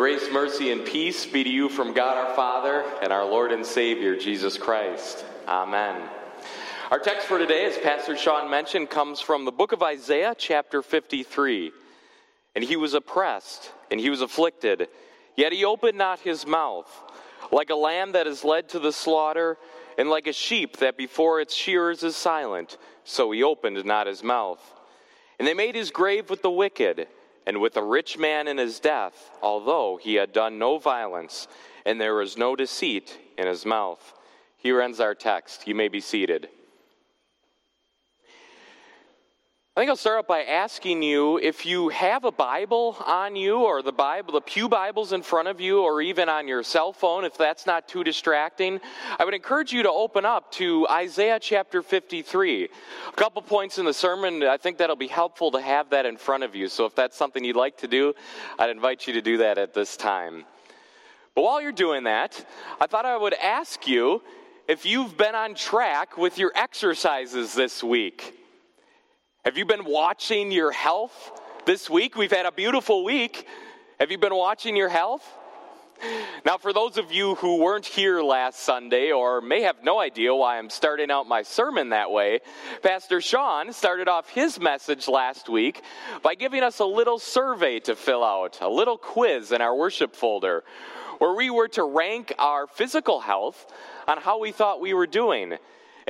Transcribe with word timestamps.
Grace, 0.00 0.32
mercy, 0.32 0.72
and 0.72 0.82
peace 0.86 1.26
be 1.26 1.44
to 1.44 1.50
you 1.50 1.68
from 1.68 1.92
God 1.92 2.16
our 2.16 2.34
Father 2.34 2.86
and 3.02 3.12
our 3.12 3.26
Lord 3.26 3.52
and 3.52 3.66
Savior, 3.66 4.16
Jesus 4.16 4.56
Christ. 4.56 5.26
Amen. 5.46 6.08
Our 6.90 6.98
text 6.98 7.26
for 7.26 7.38
today, 7.38 7.66
as 7.66 7.76
Pastor 7.76 8.16
Sean 8.16 8.50
mentioned, 8.50 8.88
comes 8.88 9.20
from 9.20 9.44
the 9.44 9.52
book 9.52 9.72
of 9.72 9.82
Isaiah, 9.82 10.34
chapter 10.38 10.80
53. 10.80 11.70
And 12.54 12.64
he 12.64 12.76
was 12.76 12.94
oppressed, 12.94 13.72
and 13.90 14.00
he 14.00 14.08
was 14.08 14.22
afflicted, 14.22 14.88
yet 15.36 15.52
he 15.52 15.66
opened 15.66 15.98
not 15.98 16.20
his 16.20 16.46
mouth. 16.46 16.88
Like 17.52 17.68
a 17.68 17.74
lamb 17.74 18.12
that 18.12 18.26
is 18.26 18.42
led 18.42 18.70
to 18.70 18.78
the 18.78 18.94
slaughter, 18.94 19.58
and 19.98 20.08
like 20.08 20.26
a 20.26 20.32
sheep 20.32 20.78
that 20.78 20.96
before 20.96 21.42
its 21.42 21.54
shearers 21.54 22.02
is 22.02 22.16
silent, 22.16 22.78
so 23.04 23.30
he 23.32 23.42
opened 23.42 23.84
not 23.84 24.06
his 24.06 24.24
mouth. 24.24 24.62
And 25.38 25.46
they 25.46 25.52
made 25.52 25.74
his 25.74 25.90
grave 25.90 26.30
with 26.30 26.40
the 26.40 26.50
wicked, 26.50 27.06
and 27.46 27.60
with 27.60 27.76
a 27.76 27.82
rich 27.82 28.18
man 28.18 28.48
in 28.48 28.58
his 28.58 28.80
death, 28.80 29.30
although 29.42 29.98
he 30.00 30.14
had 30.14 30.32
done 30.32 30.58
no 30.58 30.78
violence, 30.78 31.48
and 31.84 32.00
there 32.00 32.14
was 32.14 32.36
no 32.36 32.54
deceit 32.54 33.18
in 33.38 33.46
his 33.46 33.64
mouth. 33.64 34.14
Here 34.56 34.80
ends 34.80 35.00
our 35.00 35.14
text. 35.14 35.66
You 35.66 35.74
may 35.74 35.88
be 35.88 36.00
seated. 36.00 36.48
I 39.76 39.82
think 39.82 39.90
I'll 39.90 39.96
start 39.96 40.18
out 40.18 40.26
by 40.26 40.42
asking 40.42 41.04
you 41.04 41.38
if 41.38 41.64
you 41.64 41.90
have 41.90 42.24
a 42.24 42.32
Bible 42.32 42.96
on 43.06 43.36
you 43.36 43.60
or 43.60 43.82
the 43.82 43.92
Bible, 43.92 44.32
the 44.32 44.40
Pew 44.40 44.68
Bibles 44.68 45.12
in 45.12 45.22
front 45.22 45.46
of 45.46 45.60
you, 45.60 45.82
or 45.82 46.02
even 46.02 46.28
on 46.28 46.48
your 46.48 46.64
cell 46.64 46.92
phone, 46.92 47.24
if 47.24 47.38
that's 47.38 47.66
not 47.66 47.86
too 47.86 48.02
distracting, 48.02 48.80
I 49.16 49.24
would 49.24 49.32
encourage 49.32 49.72
you 49.72 49.84
to 49.84 49.90
open 49.90 50.24
up 50.24 50.50
to 50.54 50.88
Isaiah 50.88 51.38
chapter 51.40 51.82
53. 51.82 52.64
A 52.64 53.12
couple 53.12 53.40
points 53.42 53.78
in 53.78 53.84
the 53.84 53.94
sermon, 53.94 54.42
I 54.42 54.56
think 54.56 54.76
that'll 54.76 54.96
be 54.96 55.06
helpful 55.06 55.52
to 55.52 55.60
have 55.60 55.90
that 55.90 56.04
in 56.04 56.16
front 56.16 56.42
of 56.42 56.56
you. 56.56 56.66
So 56.66 56.84
if 56.84 56.96
that's 56.96 57.16
something 57.16 57.44
you'd 57.44 57.54
like 57.54 57.78
to 57.78 57.86
do, 57.86 58.12
I'd 58.58 58.70
invite 58.70 59.06
you 59.06 59.12
to 59.12 59.22
do 59.22 59.36
that 59.36 59.56
at 59.56 59.72
this 59.72 59.96
time. 59.96 60.46
But 61.36 61.42
while 61.42 61.62
you're 61.62 61.70
doing 61.70 62.04
that, 62.04 62.44
I 62.80 62.88
thought 62.88 63.06
I 63.06 63.16
would 63.16 63.34
ask 63.34 63.86
you 63.86 64.20
if 64.66 64.84
you've 64.84 65.16
been 65.16 65.36
on 65.36 65.54
track 65.54 66.18
with 66.18 66.38
your 66.38 66.50
exercises 66.56 67.54
this 67.54 67.84
week. 67.84 68.34
Have 69.42 69.56
you 69.56 69.64
been 69.64 69.86
watching 69.86 70.52
your 70.52 70.70
health 70.70 71.40
this 71.64 71.88
week? 71.88 72.14
We've 72.14 72.30
had 72.30 72.44
a 72.44 72.52
beautiful 72.52 73.02
week. 73.02 73.46
Have 73.98 74.10
you 74.10 74.18
been 74.18 74.34
watching 74.34 74.76
your 74.76 74.90
health? 74.90 75.26
Now, 76.44 76.58
for 76.58 76.74
those 76.74 76.98
of 76.98 77.10
you 77.10 77.36
who 77.36 77.56
weren't 77.56 77.86
here 77.86 78.20
last 78.20 78.60
Sunday 78.60 79.12
or 79.12 79.40
may 79.40 79.62
have 79.62 79.82
no 79.82 79.98
idea 79.98 80.34
why 80.34 80.58
I'm 80.58 80.68
starting 80.68 81.10
out 81.10 81.26
my 81.26 81.40
sermon 81.40 81.88
that 81.88 82.10
way, 82.10 82.40
Pastor 82.82 83.22
Sean 83.22 83.72
started 83.72 84.08
off 84.08 84.28
his 84.28 84.60
message 84.60 85.08
last 85.08 85.48
week 85.48 85.80
by 86.22 86.34
giving 86.34 86.62
us 86.62 86.78
a 86.80 86.84
little 86.84 87.18
survey 87.18 87.80
to 87.80 87.96
fill 87.96 88.22
out, 88.22 88.58
a 88.60 88.68
little 88.68 88.98
quiz 88.98 89.52
in 89.52 89.62
our 89.62 89.74
worship 89.74 90.14
folder, 90.14 90.64
where 91.16 91.34
we 91.34 91.48
were 91.48 91.68
to 91.68 91.84
rank 91.84 92.34
our 92.38 92.66
physical 92.66 93.20
health 93.20 93.72
on 94.06 94.18
how 94.18 94.38
we 94.38 94.52
thought 94.52 94.82
we 94.82 94.92
were 94.92 95.06
doing. 95.06 95.56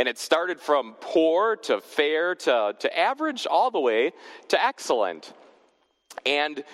And 0.01 0.09
it 0.09 0.17
started 0.17 0.59
from 0.59 0.95
poor 0.99 1.57
to 1.57 1.83
fair 1.83 2.35
to, 2.35 2.75
to 2.79 2.99
average 2.99 3.47
all 3.47 3.71
the 3.71 3.81
way 3.81 4.13
to 4.49 4.65
excellent. 4.65 5.31
And 6.25 6.65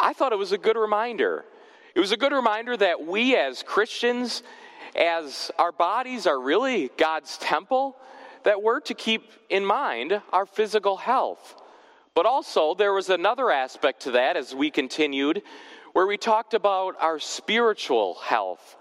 I 0.00 0.14
thought 0.14 0.32
it 0.32 0.38
was 0.38 0.52
a 0.52 0.56
good 0.56 0.78
reminder. 0.78 1.44
It 1.94 2.00
was 2.00 2.10
a 2.10 2.16
good 2.16 2.32
reminder 2.32 2.74
that 2.74 3.06
we 3.06 3.36
as 3.36 3.62
Christians, 3.62 4.42
as 4.96 5.50
our 5.58 5.72
bodies 5.72 6.26
are 6.26 6.40
really 6.40 6.90
God's 6.96 7.36
temple, 7.36 7.98
that 8.44 8.62
we're 8.62 8.80
to 8.80 8.94
keep 8.94 9.30
in 9.50 9.62
mind 9.62 10.18
our 10.32 10.46
physical 10.46 10.96
health. 10.96 11.54
But 12.14 12.24
also, 12.24 12.74
there 12.74 12.94
was 12.94 13.10
another 13.10 13.50
aspect 13.50 14.04
to 14.04 14.12
that 14.12 14.38
as 14.38 14.54
we 14.54 14.70
continued, 14.70 15.42
where 15.92 16.06
we 16.06 16.16
talked 16.16 16.54
about 16.54 16.96
our 16.98 17.18
spiritual 17.18 18.14
health. 18.14 18.76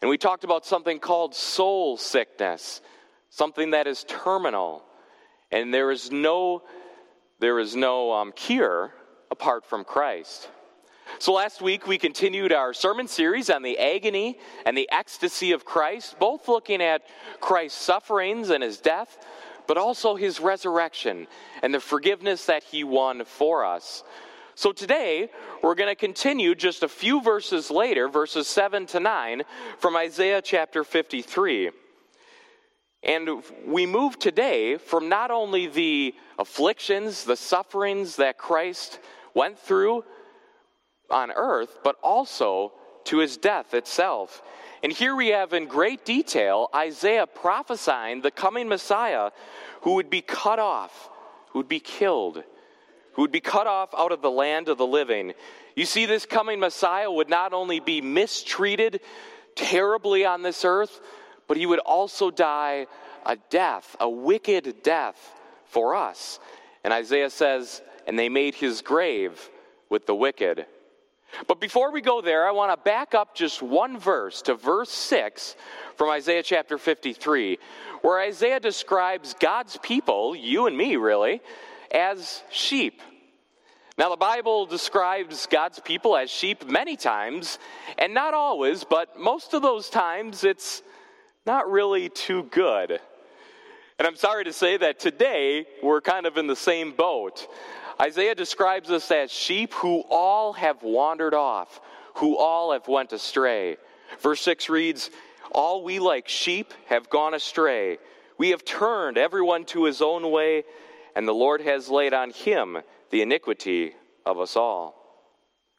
And 0.00 0.08
we 0.08 0.16
talked 0.16 0.44
about 0.44 0.64
something 0.64 0.98
called 1.00 1.34
soul 1.34 1.98
sickness, 1.98 2.80
something 3.34 3.70
that 3.70 3.88
is 3.88 4.04
terminal. 4.04 4.84
And 5.50 5.74
there 5.74 5.90
is 5.90 6.10
no, 6.12 6.62
there 7.40 7.58
is 7.58 7.74
no 7.74 8.12
um, 8.12 8.32
cure 8.32 8.92
apart 9.30 9.64
from 9.64 9.84
Christ. 9.84 10.48
So 11.18 11.32
last 11.32 11.60
week 11.60 11.86
we 11.86 11.98
continued 11.98 12.52
our 12.52 12.72
sermon 12.72 13.08
series 13.08 13.50
on 13.50 13.62
the 13.62 13.78
agony 13.78 14.38
and 14.64 14.76
the 14.76 14.88
ecstasy 14.90 15.50
of 15.50 15.64
Christ, 15.64 16.18
both 16.18 16.48
looking 16.48 16.80
at 16.80 17.02
Christ's 17.40 17.82
sufferings 17.82 18.50
and 18.50 18.62
his 18.62 18.78
death, 18.78 19.26
but 19.66 19.78
also 19.78 20.14
his 20.14 20.38
resurrection 20.38 21.26
and 21.62 21.74
the 21.74 21.80
forgiveness 21.80 22.46
that 22.46 22.62
he 22.62 22.84
won 22.84 23.24
for 23.24 23.64
us. 23.64 24.04
So 24.54 24.70
today, 24.70 25.30
we're 25.62 25.74
going 25.74 25.90
to 25.90 25.96
continue 25.96 26.54
just 26.54 26.84
a 26.84 26.88
few 26.88 27.20
verses 27.20 27.68
later, 27.68 28.08
verses 28.08 28.46
7 28.46 28.86
to 28.86 29.00
9, 29.00 29.42
from 29.78 29.96
Isaiah 29.96 30.40
chapter 30.40 30.84
53. 30.84 31.72
And 33.04 33.42
we 33.66 33.86
move 33.86 34.18
today 34.18 34.78
from 34.78 35.08
not 35.08 35.30
only 35.30 35.66
the 35.66 36.14
afflictions, 36.38 37.24
the 37.24 37.36
sufferings 37.36 38.16
that 38.16 38.38
Christ 38.38 38.98
went 39.34 39.58
through 39.58 40.04
on 41.10 41.30
earth, 41.30 41.78
but 41.84 41.96
also 42.02 42.72
to 43.04 43.18
his 43.18 43.36
death 43.36 43.74
itself. 43.74 44.42
And 44.82 44.90
here 44.90 45.14
we 45.14 45.28
have 45.28 45.52
in 45.52 45.66
great 45.66 46.04
detail 46.04 46.68
Isaiah 46.74 47.26
prophesying 47.26 48.22
the 48.22 48.30
coming 48.30 48.68
Messiah 48.68 49.30
who 49.82 49.94
would 49.94 50.08
be 50.08 50.22
cut 50.22 50.58
off, 50.58 51.10
who 51.50 51.58
would 51.58 51.68
be 51.68 51.80
killed 51.80 52.42
who 53.14 53.22
would 53.22 53.32
be 53.32 53.40
cut 53.40 53.66
off 53.66 53.90
out 53.96 54.12
of 54.12 54.22
the 54.22 54.30
land 54.30 54.68
of 54.68 54.76
the 54.76 54.86
living. 54.86 55.32
You 55.74 55.86
see, 55.86 56.06
this 56.06 56.26
coming 56.26 56.60
Messiah 56.60 57.10
would 57.10 57.28
not 57.28 57.52
only 57.52 57.80
be 57.80 58.00
mistreated 58.00 59.00
terribly 59.54 60.24
on 60.24 60.42
this 60.42 60.64
earth, 60.64 61.00
but 61.46 61.56
he 61.56 61.66
would 61.66 61.78
also 61.80 62.30
die 62.30 62.86
a 63.26 63.36
death, 63.50 63.96
a 64.00 64.08
wicked 64.08 64.82
death 64.82 65.34
for 65.66 65.94
us. 65.94 66.38
And 66.82 66.92
Isaiah 66.92 67.30
says, 67.30 67.82
and 68.06 68.18
they 68.18 68.28
made 68.28 68.54
his 68.54 68.82
grave 68.82 69.50
with 69.88 70.06
the 70.06 70.14
wicked. 70.14 70.66
But 71.46 71.60
before 71.60 71.90
we 71.90 72.00
go 72.00 72.20
there, 72.20 72.46
I 72.46 72.52
want 72.52 72.72
to 72.72 72.76
back 72.76 73.14
up 73.14 73.34
just 73.34 73.62
one 73.62 73.98
verse 73.98 74.42
to 74.42 74.54
verse 74.54 74.90
6 74.90 75.56
from 75.96 76.10
Isaiah 76.10 76.42
chapter 76.42 76.78
53, 76.78 77.58
where 78.02 78.20
Isaiah 78.20 78.60
describes 78.60 79.34
God's 79.34 79.76
people, 79.78 80.36
you 80.36 80.66
and 80.66 80.76
me 80.76 80.96
really, 80.96 81.40
as 81.90 82.42
sheep. 82.50 83.00
Now, 83.96 84.10
the 84.10 84.16
Bible 84.16 84.66
describes 84.66 85.46
God's 85.46 85.78
people 85.78 86.16
as 86.16 86.28
sheep 86.28 86.66
many 86.66 86.96
times, 86.96 87.58
and 87.98 88.12
not 88.12 88.34
always, 88.34 88.84
but 88.84 89.18
most 89.18 89.54
of 89.54 89.62
those 89.62 89.88
times 89.88 90.42
it's 90.44 90.82
not 91.46 91.70
really 91.70 92.08
too 92.08 92.44
good. 92.44 93.00
And 93.98 94.08
I'm 94.08 94.16
sorry 94.16 94.44
to 94.44 94.52
say 94.52 94.76
that 94.76 94.98
today 94.98 95.66
we're 95.82 96.00
kind 96.00 96.26
of 96.26 96.36
in 96.36 96.46
the 96.46 96.56
same 96.56 96.92
boat. 96.92 97.46
Isaiah 98.00 98.34
describes 98.34 98.90
us 98.90 99.10
as 99.10 99.30
sheep 99.30 99.72
who 99.74 100.02
all 100.10 100.52
have 100.54 100.82
wandered 100.82 101.34
off, 101.34 101.80
who 102.16 102.36
all 102.36 102.72
have 102.72 102.88
went 102.88 103.12
astray. 103.12 103.76
Verse 104.20 104.40
6 104.40 104.68
reads, 104.68 105.10
All 105.52 105.84
we 105.84 106.00
like 106.00 106.28
sheep 106.28 106.74
have 106.86 107.08
gone 107.08 107.34
astray. 107.34 107.98
We 108.36 108.50
have 108.50 108.64
turned 108.64 109.16
everyone 109.16 109.64
to 109.66 109.84
his 109.84 110.02
own 110.02 110.30
way 110.30 110.64
and 111.14 111.26
the 111.26 111.32
Lord 111.32 111.60
has 111.60 111.88
laid 111.88 112.12
on 112.12 112.30
him 112.30 112.78
the 113.10 113.22
iniquity 113.22 113.94
of 114.26 114.38
us 114.38 114.56
all. 114.56 114.94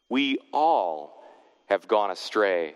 We 0.10 0.40
all 0.54 1.24
have 1.68 1.88
gone 1.88 2.12
astray. 2.12 2.76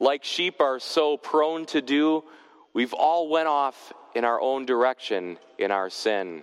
Like 0.00 0.24
sheep 0.24 0.60
are 0.60 0.78
so 0.78 1.16
prone 1.16 1.66
to 1.66 1.80
do, 1.80 2.24
we've 2.72 2.92
all 2.92 3.28
went 3.28 3.48
off 3.48 3.92
in 4.14 4.24
our 4.24 4.40
own 4.40 4.66
direction 4.66 5.38
in 5.58 5.70
our 5.70 5.90
sin. 5.90 6.42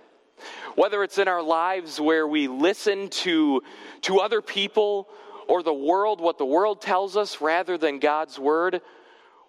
Whether 0.74 1.02
it's 1.02 1.18
in 1.18 1.28
our 1.28 1.42
lives 1.42 2.00
where 2.00 2.26
we 2.26 2.48
listen 2.48 3.08
to, 3.10 3.62
to 4.02 4.20
other 4.20 4.42
people 4.42 5.08
or 5.48 5.62
the 5.62 5.74
world, 5.74 6.20
what 6.20 6.38
the 6.38 6.46
world 6.46 6.80
tells 6.80 7.16
us 7.16 7.40
rather 7.40 7.76
than 7.78 7.98
God's 7.98 8.38
word, 8.38 8.80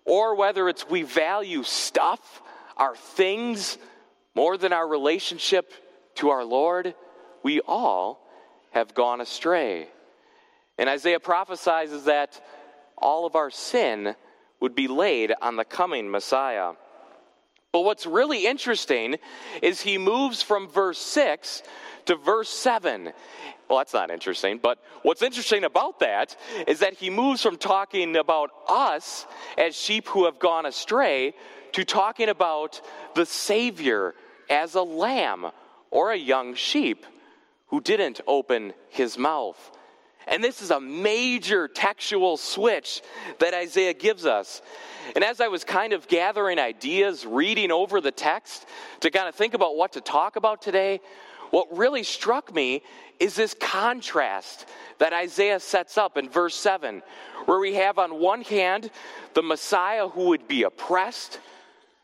or 0.06 0.36
whether 0.36 0.68
it's 0.68 0.90
we 0.90 1.04
value 1.04 1.64
stuff, 1.64 2.42
our 2.78 2.96
things, 2.96 3.78
more 4.36 4.58
than 4.58 4.74
our 4.74 4.88
relationship 4.88 5.72
to 6.16 6.30
our 6.30 6.44
Lord, 6.44 6.94
we 7.44 7.62
all 7.62 8.28
have 8.72 8.94
gone 8.94 9.22
astray. 9.22 9.88
And 10.78 10.90
Isaiah 10.90 11.20
prophesies 11.20 12.04
that 12.06 12.42
all 13.04 13.26
of 13.26 13.36
our 13.36 13.52
sin 13.52 14.16
would 14.62 14.74
be 14.74 14.88
laid 14.88 15.34
on 15.42 15.58
the 15.58 15.66
coming 15.66 16.10
Messiah. 16.10 16.72
But 17.74 17.82
what's 17.82 18.06
really 18.06 18.46
interesting 18.46 19.18
is 19.62 19.82
he 19.82 19.98
moves 19.98 20.42
from 20.42 20.70
verse 20.70 21.00
6 21.00 21.64
to 22.06 22.16
verse 22.16 22.50
7. 22.50 23.12
Well, 23.68 23.80
that's 23.80 23.94
not 23.94 24.10
interesting, 24.10 24.58
but 24.62 24.80
what's 25.02 25.22
interesting 25.22 25.66
about 25.66 26.00
that 26.00 26.38
is 26.66 26.80
that 26.80 26.94
he 26.94 27.10
moves 27.10 27.42
from 27.42 27.58
talking 27.58 28.16
about 28.16 28.52
us 28.70 29.26
as 29.58 29.76
sheep 29.76 30.08
who 30.08 30.26
have 30.26 30.40
gone 30.40 30.66
astray 30.66 31.34
to 31.74 31.84
talking 31.84 32.30
about 32.30 32.80
the 33.16 33.26
Savior 33.26 34.16
as 34.50 34.76
a 34.76 34.82
lamb 34.82 35.48
or 35.92 36.12
a 36.12 36.18
young 36.18 36.56
sheep 36.56 37.06
who 37.68 37.82
didn't 37.82 38.22
open 38.28 38.74
his 38.90 39.18
mouth. 39.18 39.72
And 40.28 40.44
this 40.44 40.62
is 40.62 40.72
a 40.72 40.80
major 40.80 41.68
textual 41.68 42.38
switch 42.38 43.02
that 43.40 43.54
Isaiah 43.54 43.94
gives 43.94 44.26
us. 44.26 44.62
And 45.16 45.24
as 45.24 45.42
I 45.42 45.50
was 45.50 45.64
kind 45.64 45.94
of 45.94 46.08
gathering 46.08 46.60
ideas, 46.60 47.26
reading 47.26 47.72
over 47.72 48.00
the 48.00 48.12
text 48.12 48.66
to 49.02 49.12
kind 49.12 49.28
of 49.28 49.36
think 49.36 49.54
about 49.54 49.76
what 49.76 49.94
to 49.94 50.02
talk 50.02 50.36
about 50.36 50.62
today, 50.62 51.02
what 51.52 51.78
really 51.78 52.04
struck 52.04 52.54
me 52.54 52.82
is 53.20 53.36
this 53.36 53.54
contrast 53.54 54.66
that 54.98 55.14
Isaiah 55.14 55.60
sets 55.60 55.98
up 55.98 56.18
in 56.18 56.30
verse 56.30 56.56
7, 56.56 57.04
where 57.46 57.60
we 57.60 57.76
have 57.76 58.00
on 58.00 58.20
one 58.20 58.42
hand 58.42 58.90
the 59.34 59.44
Messiah 59.44 60.08
who 60.08 60.30
would 60.30 60.48
be 60.48 60.64
oppressed, 60.64 61.40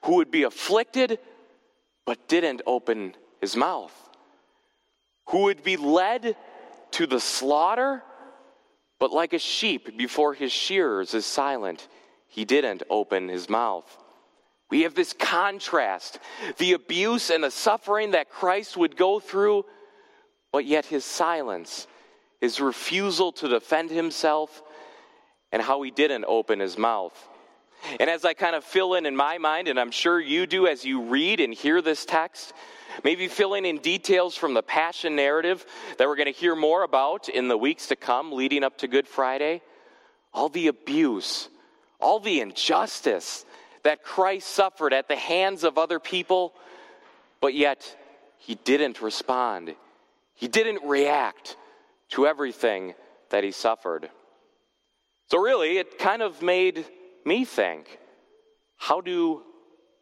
who 0.04 0.16
would 0.16 0.30
be 0.30 0.44
afflicted, 0.44 1.20
but 2.06 2.28
didn't 2.28 2.62
open 2.68 3.16
his 3.42 3.56
mouth, 3.56 3.94
who 5.30 5.44
would 5.44 5.64
be 5.64 5.78
led 5.78 6.36
to 6.92 7.08
the 7.08 7.20
slaughter, 7.20 8.04
but 9.00 9.12
like 9.12 9.34
a 9.34 9.40
sheep 9.40 9.98
before 9.98 10.34
his 10.34 10.52
shearers 10.52 11.14
is 11.14 11.26
silent, 11.26 11.88
he 12.28 12.46
didn't 12.46 12.84
open 12.90 13.30
his 13.30 13.50
mouth. 13.50 13.98
We 14.70 14.82
have 14.82 14.94
this 14.94 15.14
contrast 15.14 16.20
the 16.58 16.74
abuse 16.74 17.30
and 17.30 17.44
the 17.44 17.52
suffering 17.52 18.12
that 18.12 18.30
Christ 18.30 18.78
would 18.78 18.98
go 18.98 19.20
through, 19.20 19.66
but 20.52 20.66
yet 20.66 20.86
his 20.86 21.06
silence, 21.06 21.88
his 22.42 22.60
refusal 22.60 23.32
to 23.34 23.48
defend 23.48 23.90
himself, 23.90 24.62
and 25.52 25.62
how 25.62 25.82
he 25.82 25.92
didn't 25.92 26.26
open 26.28 26.60
his 26.60 26.78
mouth. 26.78 27.29
And 28.00 28.10
as 28.10 28.26
I 28.26 28.34
kind 28.34 28.56
of 28.56 28.64
fill 28.64 28.94
in 28.96 29.06
in 29.06 29.16
my 29.16 29.38
mind, 29.38 29.68
and 29.68 29.80
I'm 29.80 29.92
sure 29.92 30.20
you 30.20 30.46
do 30.46 30.68
as 30.68 30.86
you 30.86 31.02
read 31.04 31.40
and 31.40 31.54
hear 31.54 31.82
this 31.82 32.06
text, 32.06 32.54
maybe 33.04 33.28
filling 33.28 33.66
in 33.66 33.78
details 33.78 34.36
from 34.36 34.54
the 34.54 34.64
Passion 34.64 35.16
narrative 35.16 35.66
that 35.98 36.08
we're 36.08 36.16
going 36.16 36.32
to 36.32 36.40
hear 36.40 36.56
more 36.56 36.84
about 36.84 37.30
in 37.30 37.48
the 37.48 37.58
weeks 37.58 37.88
to 37.88 37.96
come 37.96 38.32
leading 38.32 38.64
up 38.64 38.78
to 38.80 38.88
Good 38.88 39.08
Friday, 39.08 39.62
all 40.34 40.50
the 40.50 40.68
abuse, 40.68 41.50
all 42.00 42.20
the 42.20 42.42
injustice 42.42 43.46
that 43.84 44.04
Christ 44.04 44.48
suffered 44.48 44.94
at 44.94 45.08
the 45.08 45.16
hands 45.16 45.64
of 45.64 45.78
other 45.78 46.00
people, 46.00 46.54
but 47.42 47.54
yet 47.54 47.96
he 48.38 48.56
didn't 48.56 49.02
respond. 49.02 49.76
He 50.36 50.48
didn't 50.48 50.84
react 50.84 51.56
to 52.10 52.28
everything 52.28 52.96
that 53.30 53.44
he 53.44 53.52
suffered. 53.52 54.10
So, 55.30 55.38
really, 55.38 55.78
it 55.78 56.00
kind 56.00 56.22
of 56.22 56.42
made 56.42 56.86
me 57.26 57.46
think 57.46 58.00
how 58.78 59.02
do 59.02 59.44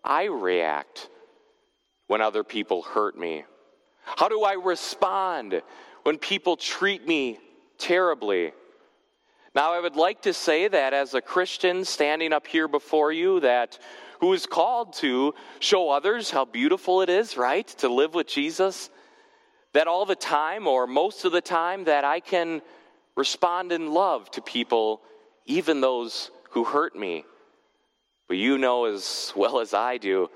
I 0.04 0.26
react 0.26 1.10
when 2.08 2.22
other 2.22 2.44
people 2.44 2.84
hurt 2.84 3.18
me? 3.18 3.44
How 4.04 4.30
do 4.30 4.44
I 4.44 4.54
respond 4.54 5.62
when 6.04 6.18
people 6.18 6.56
treat 6.56 7.06
me 7.06 7.40
terribly? 7.78 8.54
Now, 9.54 9.74
I 9.74 9.80
would 9.80 9.96
like 9.96 10.22
to 10.22 10.34
say 10.34 10.68
that 10.68 10.94
as 10.94 11.14
a 11.14 11.22
Christian 11.22 11.84
standing 11.84 12.32
up 12.32 12.46
here 12.46 12.68
before 12.68 13.12
you, 13.12 13.40
that 13.40 13.80
who 14.22 14.34
is 14.34 14.46
called 14.46 14.94
to 14.94 15.34
show 15.60 15.90
others 15.90 16.30
how 16.30 16.46
beautiful 16.46 17.02
it 17.02 17.10
is, 17.10 17.38
right, 17.38 17.68
to 17.80 17.90
live 17.90 18.14
with 18.14 18.28
Jesus, 18.28 18.90
that 19.74 19.88
all 19.88 20.06
the 20.06 20.16
time 20.16 20.68
or 20.68 20.88
most 20.88 21.26
of 21.26 21.32
the 21.32 21.42
time 21.42 21.86
that 21.86 22.06
I 22.06 22.20
can 22.20 22.62
respond 23.16 23.72
in 23.72 23.92
love 23.92 24.30
to 24.32 24.42
people, 24.42 25.02
even 25.46 25.82
those 25.82 26.32
who 26.52 26.64
hurt 26.64 26.96
me. 26.96 27.26
But 28.28 28.38
you 28.38 28.58
know 28.58 28.86
as 28.86 29.32
well 29.36 29.60
as 29.60 29.74
I 29.74 29.98
do, 29.98 30.30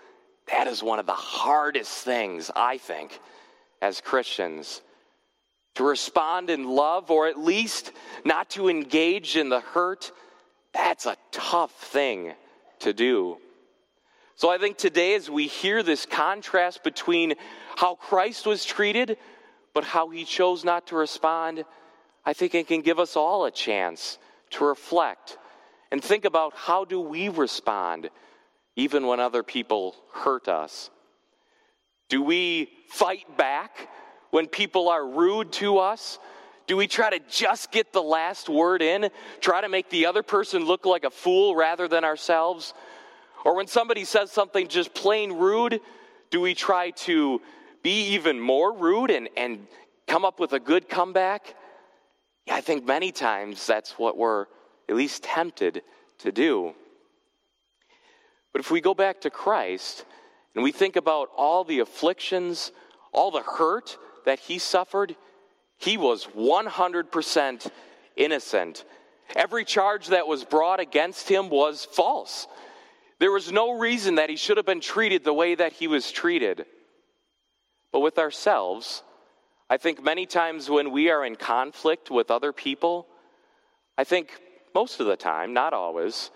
that 0.47 0.67
is 0.67 0.81
one 0.81 0.99
of 0.99 1.05
the 1.05 1.13
hardest 1.13 2.03
things, 2.03 2.49
I 2.55 2.77
think, 2.77 3.19
as 3.81 4.01
Christians. 4.01 4.81
To 5.75 5.83
respond 5.83 6.49
in 6.49 6.67
love, 6.67 7.11
or 7.11 7.27
at 7.27 7.39
least 7.39 7.91
not 8.25 8.49
to 8.51 8.69
engage 8.69 9.37
in 9.37 9.49
the 9.49 9.61
hurt, 9.61 10.11
that's 10.73 11.05
a 11.05 11.17
tough 11.31 11.71
thing 11.71 12.33
to 12.79 12.93
do. 12.93 13.37
So 14.35 14.49
I 14.49 14.57
think 14.57 14.77
today, 14.77 15.15
as 15.15 15.29
we 15.29 15.47
hear 15.47 15.83
this 15.83 16.05
contrast 16.05 16.83
between 16.83 17.35
how 17.75 17.95
Christ 17.95 18.45
was 18.45 18.65
treated, 18.65 19.17
but 19.73 19.83
how 19.83 20.09
he 20.09 20.25
chose 20.25 20.63
not 20.63 20.87
to 20.87 20.95
respond, 20.95 21.63
I 22.25 22.33
think 22.33 22.55
it 22.55 22.67
can 22.67 22.81
give 22.81 22.99
us 22.99 23.15
all 23.15 23.45
a 23.45 23.51
chance 23.51 24.17
to 24.51 24.65
reflect 24.65 25.37
and 25.91 26.03
think 26.03 26.25
about 26.25 26.53
how 26.55 26.85
do 26.85 26.99
we 26.99 27.29
respond 27.29 28.09
even 28.75 29.05
when 29.05 29.19
other 29.19 29.43
people 29.43 29.95
hurt 30.13 30.47
us? 30.47 30.89
Do 32.09 32.21
we 32.21 32.69
fight 32.89 33.37
back 33.37 33.89
when 34.31 34.47
people 34.47 34.89
are 34.89 35.05
rude 35.05 35.51
to 35.53 35.79
us? 35.79 36.19
Do 36.67 36.77
we 36.77 36.87
try 36.87 37.09
to 37.09 37.19
just 37.29 37.71
get 37.71 37.91
the 37.91 38.01
last 38.01 38.47
word 38.47 38.81
in, 38.81 39.09
try 39.41 39.61
to 39.61 39.69
make 39.69 39.89
the 39.89 40.05
other 40.05 40.23
person 40.23 40.65
look 40.65 40.85
like 40.85 41.03
a 41.03 41.09
fool 41.09 41.55
rather 41.55 41.87
than 41.87 42.05
ourselves? 42.05 42.73
Or 43.43 43.55
when 43.55 43.67
somebody 43.67 44.05
says 44.05 44.31
something 44.31 44.67
just 44.67 44.93
plain 44.93 45.33
rude, 45.33 45.81
do 46.29 46.39
we 46.39 46.53
try 46.53 46.91
to 46.91 47.41
be 47.83 48.13
even 48.13 48.39
more 48.39 48.73
rude 48.73 49.11
and, 49.11 49.27
and 49.35 49.67
come 50.07 50.23
up 50.23 50.39
with 50.39 50.53
a 50.53 50.59
good 50.59 50.87
comeback? 50.87 51.55
Yeah, 52.45 52.55
I 52.55 52.61
think 52.61 52.85
many 52.85 53.11
times 53.11 53.65
that's 53.67 53.91
what 53.97 54.17
we're 54.17 54.45
at 54.91 54.97
least 54.97 55.23
tempted 55.23 55.83
to 56.19 56.33
do. 56.33 56.73
But 58.51 58.59
if 58.59 58.69
we 58.69 58.81
go 58.81 58.93
back 58.93 59.21
to 59.21 59.29
Christ 59.29 60.03
and 60.53 60.63
we 60.65 60.73
think 60.73 60.97
about 60.97 61.29
all 61.37 61.63
the 61.63 61.79
afflictions, 61.79 62.73
all 63.13 63.31
the 63.31 63.41
hurt 63.41 63.97
that 64.25 64.39
he 64.39 64.59
suffered, 64.59 65.15
he 65.77 65.95
was 65.95 66.27
100% 66.27 67.71
innocent. 68.17 68.83
Every 69.33 69.63
charge 69.63 70.07
that 70.07 70.27
was 70.27 70.43
brought 70.43 70.81
against 70.81 71.29
him 71.29 71.49
was 71.49 71.85
false. 71.85 72.47
There 73.19 73.31
was 73.31 73.49
no 73.49 73.79
reason 73.79 74.15
that 74.15 74.29
he 74.29 74.35
should 74.35 74.57
have 74.57 74.65
been 74.65 74.81
treated 74.81 75.23
the 75.23 75.33
way 75.33 75.55
that 75.55 75.71
he 75.71 75.87
was 75.87 76.11
treated. 76.11 76.65
But 77.93 78.01
with 78.01 78.17
ourselves, 78.17 79.03
I 79.69 79.77
think 79.77 80.03
many 80.03 80.25
times 80.25 80.69
when 80.69 80.91
we 80.91 81.09
are 81.09 81.23
in 81.23 81.37
conflict 81.37 82.11
with 82.11 82.29
other 82.29 82.51
people, 82.51 83.07
I 83.97 84.03
think 84.03 84.31
most 84.73 84.99
of 84.99 85.07
the 85.07 85.15
time, 85.15 85.53
not 85.53 85.73
always, 85.73 86.31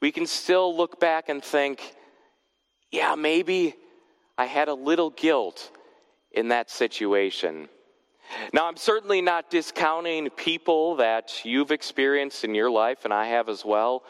we 0.00 0.12
can 0.12 0.26
still 0.26 0.76
look 0.76 1.00
back 1.00 1.28
and 1.28 1.42
think, 1.42 1.94
yeah, 2.90 3.14
maybe 3.14 3.74
I 4.36 4.46
had 4.46 4.68
a 4.68 4.74
little 4.74 5.10
guilt 5.10 5.70
in 6.32 6.48
that 6.48 6.70
situation. 6.70 7.68
Now, 8.52 8.66
I'm 8.66 8.76
certainly 8.76 9.20
not 9.22 9.50
discounting 9.50 10.30
people 10.30 10.96
that 10.96 11.44
you've 11.44 11.70
experienced 11.70 12.44
in 12.44 12.54
your 12.54 12.70
life, 12.70 13.04
and 13.04 13.12
I 13.12 13.26
have 13.26 13.48
as 13.48 13.64
well, 13.64 14.04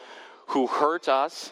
who 0.47 0.67
hurt 0.67 1.07
us, 1.07 1.51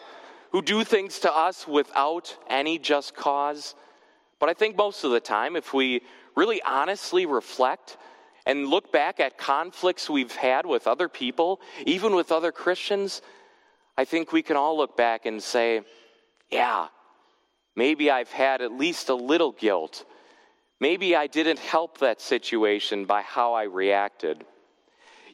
who 0.52 0.62
do 0.62 0.84
things 0.84 1.18
to 1.20 1.32
us 1.32 1.66
without 1.66 2.36
any 2.48 2.78
just 2.78 3.14
cause. 3.14 3.74
But 4.38 4.48
I 4.48 4.54
think 4.54 4.76
most 4.76 5.04
of 5.04 5.10
the 5.10 5.20
time, 5.20 5.56
if 5.56 5.72
we 5.72 6.02
really 6.36 6.62
honestly 6.62 7.26
reflect 7.26 7.96
and 8.48 8.66
look 8.66 8.90
back 8.90 9.20
at 9.20 9.36
conflicts 9.36 10.08
we've 10.08 10.34
had 10.34 10.64
with 10.64 10.86
other 10.86 11.08
people, 11.08 11.60
even 11.84 12.16
with 12.16 12.32
other 12.32 12.50
Christians, 12.50 13.20
I 13.96 14.06
think 14.06 14.32
we 14.32 14.42
can 14.42 14.56
all 14.56 14.78
look 14.78 14.96
back 14.96 15.26
and 15.26 15.42
say, 15.42 15.82
yeah, 16.50 16.88
maybe 17.76 18.10
I've 18.10 18.32
had 18.32 18.62
at 18.62 18.72
least 18.72 19.10
a 19.10 19.14
little 19.14 19.52
guilt. 19.52 20.06
Maybe 20.80 21.14
I 21.14 21.26
didn't 21.26 21.58
help 21.58 21.98
that 21.98 22.22
situation 22.22 23.04
by 23.04 23.20
how 23.20 23.52
I 23.52 23.64
reacted. 23.64 24.44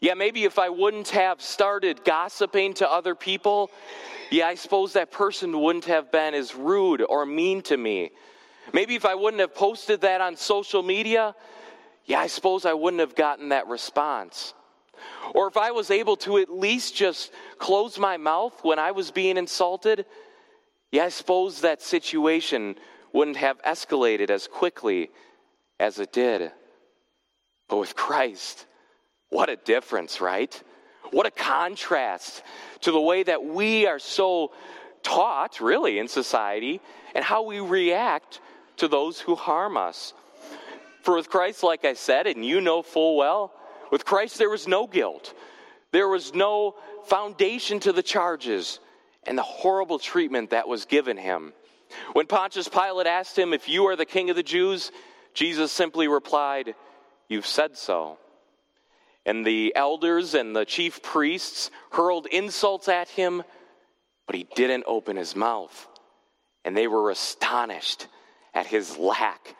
Yeah, 0.00 0.14
maybe 0.14 0.42
if 0.42 0.58
I 0.58 0.68
wouldn't 0.68 1.10
have 1.10 1.40
started 1.40 2.04
gossiping 2.04 2.74
to 2.74 2.90
other 2.90 3.14
people, 3.14 3.70
yeah, 4.30 4.48
I 4.48 4.56
suppose 4.56 4.94
that 4.94 5.12
person 5.12 5.60
wouldn't 5.60 5.84
have 5.84 6.10
been 6.10 6.34
as 6.34 6.56
rude 6.56 7.00
or 7.08 7.24
mean 7.24 7.62
to 7.62 7.76
me. 7.76 8.10
Maybe 8.72 8.96
if 8.96 9.04
I 9.04 9.14
wouldn't 9.14 9.40
have 9.40 9.54
posted 9.54 10.00
that 10.00 10.20
on 10.20 10.36
social 10.36 10.82
media, 10.82 11.36
yeah, 12.06 12.20
I 12.20 12.26
suppose 12.26 12.66
I 12.66 12.74
wouldn't 12.74 13.00
have 13.00 13.14
gotten 13.14 13.50
that 13.50 13.66
response. 13.66 14.54
Or 15.34 15.48
if 15.48 15.56
I 15.56 15.70
was 15.72 15.90
able 15.90 16.16
to 16.18 16.38
at 16.38 16.50
least 16.50 16.94
just 16.94 17.32
close 17.58 17.98
my 17.98 18.16
mouth 18.16 18.58
when 18.62 18.78
I 18.78 18.92
was 18.92 19.10
being 19.10 19.36
insulted, 19.36 20.06
yeah, 20.92 21.04
I 21.04 21.08
suppose 21.08 21.62
that 21.62 21.82
situation 21.82 22.76
wouldn't 23.12 23.36
have 23.36 23.60
escalated 23.62 24.30
as 24.30 24.46
quickly 24.46 25.10
as 25.80 25.98
it 25.98 26.12
did. 26.12 26.52
But 27.68 27.78
with 27.78 27.96
Christ, 27.96 28.66
what 29.30 29.48
a 29.48 29.56
difference, 29.56 30.20
right? 30.20 30.62
What 31.10 31.26
a 31.26 31.30
contrast 31.30 32.42
to 32.82 32.92
the 32.92 33.00
way 33.00 33.22
that 33.22 33.44
we 33.44 33.86
are 33.86 33.98
so 33.98 34.52
taught, 35.02 35.60
really, 35.60 35.98
in 35.98 36.08
society, 36.08 36.80
and 37.14 37.24
how 37.24 37.42
we 37.42 37.60
react 37.60 38.40
to 38.78 38.88
those 38.88 39.20
who 39.20 39.34
harm 39.34 39.76
us. 39.76 40.12
For 41.04 41.14
with 41.14 41.28
Christ, 41.28 41.62
like 41.62 41.84
I 41.84 41.92
said, 41.92 42.26
and 42.26 42.42
you 42.42 42.62
know 42.62 42.80
full 42.80 43.18
well, 43.18 43.52
with 43.92 44.06
Christ 44.06 44.38
there 44.38 44.48
was 44.48 44.66
no 44.66 44.86
guilt. 44.86 45.34
There 45.92 46.08
was 46.08 46.32
no 46.32 46.76
foundation 47.04 47.78
to 47.80 47.92
the 47.92 48.02
charges 48.02 48.80
and 49.26 49.36
the 49.36 49.42
horrible 49.42 49.98
treatment 49.98 50.50
that 50.50 50.66
was 50.66 50.86
given 50.86 51.18
him. 51.18 51.52
When 52.14 52.26
Pontius 52.26 52.70
Pilate 52.70 53.06
asked 53.06 53.38
him, 53.38 53.52
If 53.52 53.68
you 53.68 53.84
are 53.88 53.96
the 53.96 54.06
king 54.06 54.30
of 54.30 54.36
the 54.36 54.42
Jews, 54.42 54.90
Jesus 55.34 55.70
simply 55.70 56.08
replied, 56.08 56.74
You've 57.28 57.46
said 57.46 57.76
so. 57.76 58.16
And 59.26 59.46
the 59.46 59.76
elders 59.76 60.32
and 60.32 60.56
the 60.56 60.64
chief 60.64 61.02
priests 61.02 61.70
hurled 61.92 62.26
insults 62.26 62.88
at 62.88 63.10
him, 63.10 63.42
but 64.26 64.36
he 64.36 64.46
didn't 64.54 64.84
open 64.86 65.16
his 65.16 65.36
mouth. 65.36 65.86
And 66.64 66.74
they 66.74 66.86
were 66.86 67.10
astonished 67.10 68.06
at 68.54 68.66
his 68.66 68.96
lack 68.96 69.54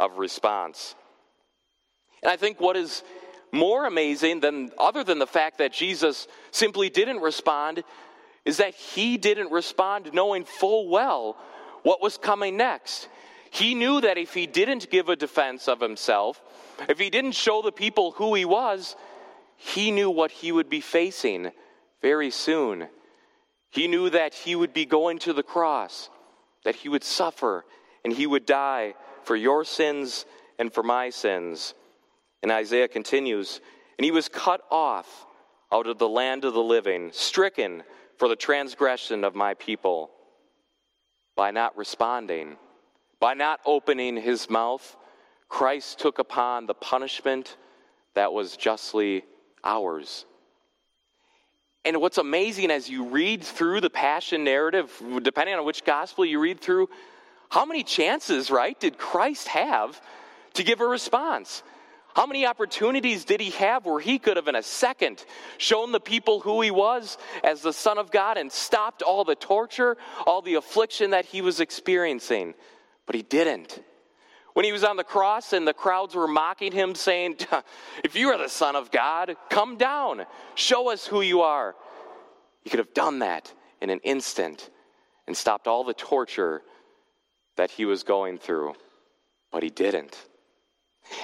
of 0.00 0.16
response. 0.16 0.94
And 2.22 2.32
I 2.32 2.36
think 2.36 2.58
what 2.58 2.76
is 2.76 3.04
more 3.52 3.84
amazing 3.84 4.40
than 4.40 4.70
other 4.78 5.04
than 5.04 5.18
the 5.18 5.26
fact 5.26 5.58
that 5.58 5.72
Jesus 5.72 6.26
simply 6.50 6.88
didn't 6.88 7.20
respond 7.20 7.84
is 8.46 8.56
that 8.56 8.74
he 8.74 9.18
didn't 9.18 9.52
respond 9.52 10.10
knowing 10.14 10.44
full 10.44 10.88
well 10.88 11.36
what 11.82 12.00
was 12.00 12.16
coming 12.16 12.56
next. 12.56 13.08
He 13.50 13.74
knew 13.74 14.00
that 14.00 14.16
if 14.16 14.32
he 14.32 14.46
didn't 14.46 14.90
give 14.90 15.10
a 15.10 15.16
defense 15.16 15.68
of 15.68 15.80
himself, 15.80 16.40
if 16.88 16.98
he 16.98 17.10
didn't 17.10 17.32
show 17.32 17.60
the 17.60 17.72
people 17.72 18.12
who 18.12 18.34
he 18.34 18.46
was, 18.46 18.96
he 19.56 19.90
knew 19.90 20.08
what 20.08 20.30
he 20.30 20.50
would 20.50 20.70
be 20.70 20.80
facing 20.80 21.50
very 22.00 22.30
soon. 22.30 22.88
He 23.68 23.86
knew 23.86 24.08
that 24.08 24.32
he 24.32 24.56
would 24.56 24.72
be 24.72 24.86
going 24.86 25.18
to 25.20 25.34
the 25.34 25.42
cross, 25.42 26.08
that 26.64 26.76
he 26.76 26.88
would 26.88 27.04
suffer, 27.04 27.66
and 28.02 28.12
he 28.14 28.26
would 28.26 28.46
die 28.46 28.94
for 29.30 29.36
your 29.36 29.64
sins 29.64 30.26
and 30.58 30.74
for 30.74 30.82
my 30.82 31.08
sins. 31.08 31.74
And 32.42 32.50
Isaiah 32.50 32.88
continues, 32.88 33.60
and 33.96 34.04
he 34.04 34.10
was 34.10 34.28
cut 34.28 34.60
off 34.72 35.24
out 35.70 35.86
of 35.86 35.98
the 35.98 36.08
land 36.08 36.44
of 36.44 36.52
the 36.52 36.60
living, 36.64 37.10
stricken 37.12 37.84
for 38.18 38.26
the 38.26 38.34
transgression 38.34 39.22
of 39.22 39.36
my 39.36 39.54
people. 39.54 40.10
By 41.36 41.52
not 41.52 41.78
responding, 41.78 42.56
by 43.20 43.34
not 43.34 43.60
opening 43.64 44.16
his 44.16 44.50
mouth, 44.50 44.96
Christ 45.48 46.00
took 46.00 46.18
upon 46.18 46.66
the 46.66 46.74
punishment 46.74 47.56
that 48.16 48.32
was 48.32 48.56
justly 48.56 49.22
ours. 49.62 50.26
And 51.84 52.00
what's 52.00 52.18
amazing 52.18 52.72
as 52.72 52.90
you 52.90 53.04
read 53.04 53.44
through 53.44 53.80
the 53.80 53.90
Passion 53.90 54.42
narrative, 54.42 54.90
depending 55.22 55.54
on 55.54 55.64
which 55.64 55.84
gospel 55.84 56.24
you 56.24 56.40
read 56.40 56.60
through, 56.60 56.88
how 57.50 57.66
many 57.66 57.82
chances, 57.82 58.50
right, 58.50 58.78
did 58.78 58.96
Christ 58.96 59.48
have 59.48 60.00
to 60.54 60.62
give 60.62 60.80
a 60.80 60.86
response? 60.86 61.62
How 62.14 62.26
many 62.26 62.46
opportunities 62.46 63.24
did 63.24 63.40
he 63.40 63.50
have 63.50 63.86
where 63.86 64.00
he 64.00 64.18
could 64.18 64.36
have, 64.36 64.48
in 64.48 64.54
a 64.54 64.62
second, 64.62 65.24
shown 65.58 65.92
the 65.92 66.00
people 66.00 66.40
who 66.40 66.60
he 66.60 66.70
was 66.70 67.18
as 67.42 67.60
the 67.60 67.72
Son 67.72 67.98
of 67.98 68.10
God 68.10 68.36
and 68.36 68.50
stopped 68.50 69.02
all 69.02 69.24
the 69.24 69.34
torture, 69.34 69.96
all 70.26 70.42
the 70.42 70.54
affliction 70.54 71.10
that 71.10 71.24
he 71.24 71.42
was 71.42 71.60
experiencing? 71.60 72.54
But 73.06 73.16
he 73.16 73.22
didn't. 73.22 73.82
When 74.54 74.64
he 74.64 74.72
was 74.72 74.84
on 74.84 74.96
the 74.96 75.04
cross 75.04 75.52
and 75.52 75.66
the 75.66 75.74
crowds 75.74 76.14
were 76.14 76.28
mocking 76.28 76.72
him, 76.72 76.94
saying, 76.94 77.38
If 78.04 78.14
you 78.14 78.28
are 78.28 78.38
the 78.38 78.48
Son 78.48 78.76
of 78.76 78.92
God, 78.92 79.36
come 79.48 79.76
down, 79.76 80.24
show 80.54 80.90
us 80.90 81.06
who 81.06 81.20
you 81.20 81.40
are. 81.42 81.74
He 82.62 82.70
could 82.70 82.78
have 82.78 82.94
done 82.94 83.20
that 83.20 83.52
in 83.80 83.90
an 83.90 84.00
instant 84.04 84.70
and 85.26 85.36
stopped 85.36 85.66
all 85.66 85.84
the 85.84 85.94
torture 85.94 86.62
that 87.60 87.70
he 87.70 87.84
was 87.84 88.04
going 88.04 88.38
through, 88.38 88.72
but 89.52 89.62
he 89.62 89.68
didn't. 89.68 90.16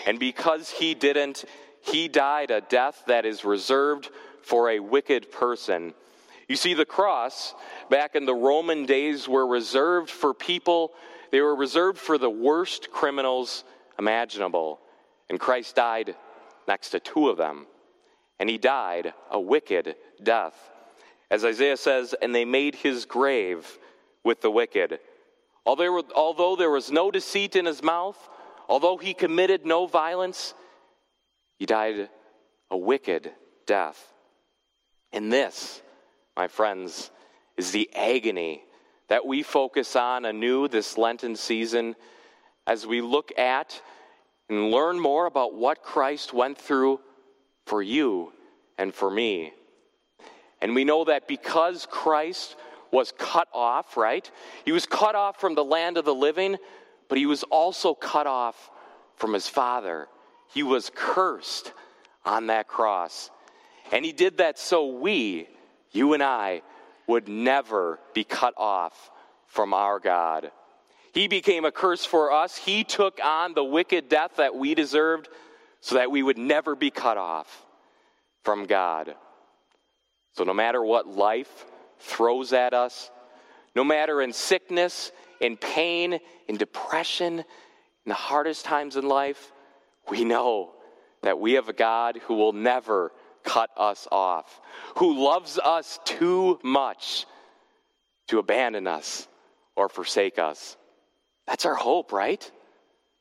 And 0.05 0.19
because 0.19 0.69
he 0.69 0.93
didn't, 0.93 1.47
he 1.81 2.09
died 2.09 2.51
a 2.51 2.61
death 2.61 3.05
that 3.07 3.25
is 3.25 3.43
reserved 3.43 4.11
for 4.43 4.69
a 4.69 4.79
wicked 4.79 5.33
person. 5.33 5.95
You 6.47 6.57
see, 6.57 6.75
the 6.75 6.85
cross 6.85 7.55
back 7.89 8.15
in 8.17 8.27
the 8.27 8.35
Roman 8.35 8.85
days 8.85 9.27
were 9.27 9.47
reserved 9.47 10.11
for 10.11 10.35
people, 10.35 10.93
they 11.33 11.41
were 11.41 11.57
reserved 11.57 11.97
for 11.97 12.19
the 12.19 12.29
worst 12.29 12.91
criminals 12.91 13.65
imaginable. 13.99 14.81
And 15.31 15.41
Christ 15.41 15.75
died 15.75 16.17
next 16.69 16.91
to 16.91 17.01
two 17.01 17.31
of 17.31 17.39
them. 17.39 17.67
And 18.39 18.51
he 18.51 18.59
died 18.59 19.15
a 19.31 19.41
wicked 19.41 19.97
death. 20.23 20.71
As 21.31 21.47
Isaiah 21.47 21.79
says, 21.79 22.15
and 22.21 22.35
they 22.35 22.45
made 22.45 22.75
his 22.75 23.07
grave 23.07 23.79
with 24.23 24.43
the 24.43 24.51
wicked. 24.51 25.01
Although 25.67 26.57
there 26.57 26.71
was 26.71 26.93
no 26.93 27.11
deceit 27.11 27.57
in 27.57 27.67
his 27.67 27.83
mouth, 27.83 28.17
although 28.69 28.97
he 28.97 29.13
committed 29.15 29.67
no 29.67 29.87
violence, 29.87 30.55
he 31.59 31.67
died 31.67 32.09
a 32.71 32.77
wicked 32.77 33.33
death. 33.67 34.13
And 35.13 35.33
this, 35.33 35.83
my 36.37 36.47
friends, 36.47 37.11
is 37.57 37.73
the 37.73 37.91
agony 37.95 38.63
that 39.09 39.27
we 39.27 39.43
focus 39.43 39.97
on 39.97 40.25
anew 40.25 40.69
this 40.69 40.97
Lenten 40.97 41.37
season 41.37 41.97
as 42.67 42.87
we 42.87 43.01
look 43.01 43.37
at 43.39 43.81
and 44.49 44.71
learn 44.71 45.01
more 45.01 45.27
about 45.27 45.55
what 45.55 45.83
Christ 45.83 46.33
went 46.33 46.59
through 46.59 47.01
for 47.67 47.83
you 47.83 48.33
and 48.79 48.95
for 48.95 49.11
me. 49.11 49.53
And 50.61 50.75
we 50.75 50.85
know 50.85 51.05
that 51.05 51.27
because 51.27 51.87
Christ 51.91 52.57
was 52.97 53.13
cut 53.17 53.49
off, 53.53 53.97
right? 53.97 54.29
He 54.65 54.73
was 54.73 54.87
cut 54.87 55.15
off 55.15 55.41
from 55.41 55.55
the 55.55 55.65
land 55.65 55.99
of 55.99 56.05
the 56.05 56.15
living 56.15 56.57
but 57.09 57.19
he 57.19 57.27
was 57.27 57.43
also 57.45 57.95
cut 57.95 58.27
off 58.27 58.71
from 59.17 59.33
his 59.33 59.49
father. 59.49 60.09
He 60.53 60.63
was 60.63 60.91
cursed 60.95 61.73
on 62.25 62.49
that 62.49 62.69
cross. 62.69 63.31
And 63.93 64.05
he 64.05 64.13
did 64.13 64.39
that 64.39 64.59
so 64.59 64.87
we, 64.99 65.49
you 65.93 66.15
and 66.15 66.23
I, 66.23 66.63
would 67.07 67.29
never 67.29 68.01
be 68.15 68.25
cut 68.25 68.55
off 68.57 69.11
from 69.47 69.73
our 69.73 70.01
God. 70.01 70.51
He 71.13 71.29
became 71.29 71.65
a 71.65 71.71
curse 71.71 72.05
for 72.05 72.33
us. 72.33 72.57
He 72.57 72.85
took 72.85 73.21
on 73.25 73.55
the 73.55 73.65
wicked 73.65 74.09
death 74.09 74.33
that 74.37 74.55
we 74.55 74.75
deserved 74.75 75.29
so 75.81 75.95
that 75.95 76.11
we 76.11 76.23
would 76.23 76.37
never 76.37 76.75
be 76.75 76.91
cut 76.91 77.17
off 77.17 77.65
from 78.43 78.67
God. 78.67 79.15
So, 80.33 80.45
no 80.45 80.53
matter 80.53 80.83
what 80.83 81.07
life 81.07 81.65
throws 81.99 82.53
at 82.53 82.75
us, 82.75 83.11
no 83.75 83.85
matter 83.85 84.23
in 84.23 84.33
sickness 84.33 85.13
in 85.41 85.57
pain, 85.57 86.19
in 86.49 86.57
depression, 86.57 87.39
in 87.39 87.45
the 88.07 88.15
hardest 88.15 88.65
times 88.65 88.97
in 88.97 89.07
life, 89.07 89.53
we 90.11 90.25
know 90.25 90.73
that 91.23 91.39
we 91.39 91.55
have 91.55 91.69
a 91.69 91.73
God 91.73 92.19
who 92.27 92.35
will 92.35 92.53
never 92.53 93.13
cut 93.45 93.71
us 93.77 94.07
off, 94.11 94.61
who 94.97 95.25
loves 95.25 95.59
us 95.59 95.99
too 96.05 96.59
much 96.63 97.27
to 98.29 98.39
abandon 98.39 98.87
us 98.87 99.29
or 99.77 99.89
forsake 99.89 100.39
us. 100.39 100.77
That's 101.47 101.65
our 101.65 101.75
hope, 101.75 102.13
right? 102.13 102.51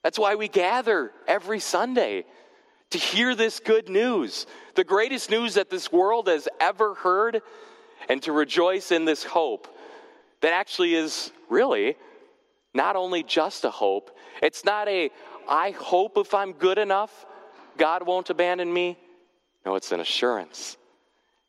That's 0.03 0.19
why 0.19 0.35
we 0.35 0.47
gather 0.47 1.11
every 1.27 1.59
Sunday 1.59 2.25
to 2.91 2.97
hear 2.97 3.35
this 3.35 3.59
good 3.59 3.89
news, 3.89 4.45
the 4.75 4.83
greatest 4.83 5.29
news 5.29 5.55
that 5.55 5.69
this 5.69 5.91
world 5.91 6.27
has 6.27 6.47
ever 6.59 6.93
heard, 6.95 7.41
and 8.09 8.21
to 8.23 8.31
rejoice 8.31 8.91
in 8.91 9.05
this 9.05 9.23
hope 9.23 9.67
that 10.41 10.53
actually 10.53 10.95
is 10.95 11.31
really 11.49 11.95
not 12.73 12.95
only 12.95 13.23
just 13.23 13.63
a 13.63 13.69
hope, 13.69 14.15
it's 14.43 14.65
not 14.65 14.87
a, 14.87 15.09
I 15.47 15.71
hope 15.71 16.17
if 16.17 16.33
I'm 16.33 16.53
good 16.53 16.77
enough, 16.77 17.25
God 17.77 18.05
won't 18.05 18.29
abandon 18.29 18.71
me. 18.71 18.97
No, 19.65 19.75
it's 19.75 19.91
an 19.91 19.99
assurance 19.99 20.77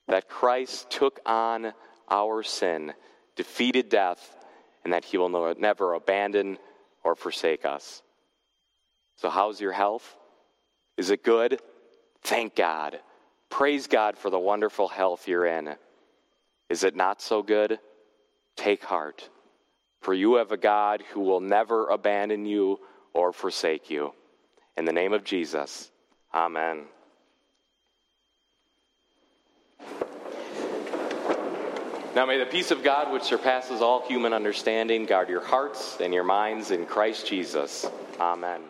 that 0.08 0.28
Christ 0.28 0.88
took 0.88 1.20
on 1.26 1.72
our 2.08 2.42
sin, 2.42 2.94
defeated 3.34 3.88
death, 3.88 4.36
and 4.84 4.92
that 4.92 5.04
he 5.04 5.18
will 5.18 5.54
never 5.58 5.94
abandon 5.94 6.58
or 7.02 7.16
forsake 7.16 7.64
us. 7.64 8.02
So, 9.16 9.28
how's 9.28 9.60
your 9.60 9.72
health? 9.72 10.16
Is 10.96 11.10
it 11.10 11.24
good? 11.24 11.60
Thank 12.22 12.54
God. 12.54 13.00
Praise 13.50 13.86
God 13.86 14.16
for 14.16 14.30
the 14.30 14.38
wonderful 14.38 14.88
health 14.88 15.28
you're 15.28 15.46
in. 15.46 15.74
Is 16.68 16.84
it 16.84 16.96
not 16.96 17.22
so 17.22 17.42
good? 17.42 17.78
Take 18.56 18.82
heart, 18.84 19.28
for 20.00 20.14
you 20.14 20.36
have 20.36 20.52
a 20.52 20.56
God 20.56 21.02
who 21.12 21.20
will 21.20 21.40
never 21.40 21.88
abandon 21.88 22.46
you 22.46 22.80
or 23.12 23.32
forsake 23.32 23.90
you. 23.90 24.12
In 24.76 24.84
the 24.84 24.92
name 24.92 25.12
of 25.12 25.24
Jesus, 25.24 25.90
amen. 26.34 26.84
Now 32.14 32.24
may 32.24 32.38
the 32.38 32.46
peace 32.46 32.70
of 32.70 32.82
God, 32.82 33.12
which 33.12 33.24
surpasses 33.24 33.82
all 33.82 34.06
human 34.06 34.32
understanding, 34.32 35.04
guard 35.04 35.28
your 35.28 35.44
hearts 35.44 35.98
and 36.00 36.14
your 36.14 36.24
minds 36.24 36.70
in 36.70 36.86
Christ 36.86 37.26
Jesus. 37.26 37.86
Amen. 38.18 38.62